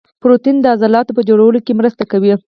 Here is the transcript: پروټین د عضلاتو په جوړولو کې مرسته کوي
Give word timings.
پروټین 0.21 0.55
د 0.61 0.65
عضلاتو 0.73 1.11
په 1.17 1.21
جوړولو 1.29 1.59
کې 1.65 1.77
مرسته 1.79 2.03
کوي 2.11 2.31